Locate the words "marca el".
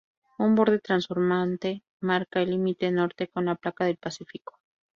1.99-2.49